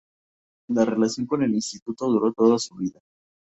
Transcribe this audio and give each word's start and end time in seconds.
Esta 0.67 0.83
relación 0.83 1.27
con 1.27 1.43
el 1.43 1.53
Instituto 1.53 2.07
duro 2.07 2.33
toda 2.33 2.57
su 2.57 2.73
vida. 2.73 2.99